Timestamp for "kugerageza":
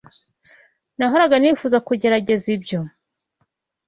1.87-2.47